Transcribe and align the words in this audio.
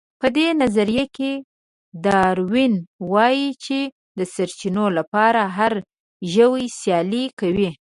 په 0.21 0.27
دې 0.37 0.47
نظريه 0.61 1.05
کې 1.15 1.31
داروېن 2.05 2.73
وايي 3.13 3.47
چې 3.63 3.79
د 4.17 4.19
سرچينو 4.35 4.85
لپاره 4.97 5.41
هر 5.57 5.73
ژوی 6.33 6.65
سيالي 6.79 7.25
کوي. 7.39 7.71